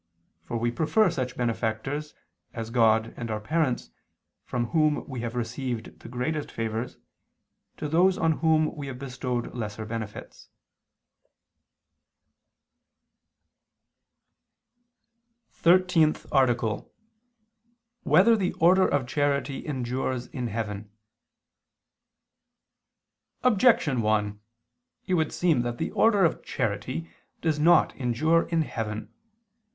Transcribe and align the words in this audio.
For 0.41 0.57
we 0.57 0.71
prefer 0.71 1.11
such 1.11 1.37
benefactors 1.37 2.15
as 2.55 2.71
God 2.71 3.13
and 3.15 3.29
our 3.29 3.39
parents, 3.39 3.91
from 4.43 4.69
whom 4.69 5.07
we 5.07 5.19
have 5.21 5.35
received 5.35 5.99
the 5.99 6.09
greatest 6.09 6.51
favors, 6.51 6.97
to 7.77 7.87
those 7.87 8.17
on 8.17 8.39
whom 8.39 8.75
we 8.75 8.87
have 8.87 8.97
bestowed 8.97 9.53
lesser 9.53 9.85
benefits._______________________ 9.85 10.49
THIRTEENTH 15.53 16.25
ARTICLE 16.31 16.69
[II 16.71 16.75
II, 16.77 16.81
Q. 16.81 16.89
26, 18.01 18.05
Art. 18.05 18.05
13] 18.05 18.11
Whether 18.11 18.35
the 18.35 18.53
Order 18.53 18.87
of 18.87 19.05
Charity 19.07 19.63
Endures 19.67 20.25
in 20.25 20.47
Heaven? 20.47 20.89
Objection 23.43 24.01
1: 24.01 24.39
It 25.05 25.13
would 25.13 25.31
seem 25.31 25.61
that 25.61 25.77
the 25.77 25.91
order 25.91 26.25
of 26.25 26.41
charity 26.43 27.07
does 27.41 27.59
not 27.59 27.95
endure 27.95 28.47
in 28.49 28.63
heaven. 28.63 29.13